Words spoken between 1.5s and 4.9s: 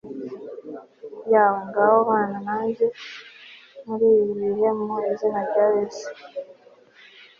ngaho bana nanjye muri ibihe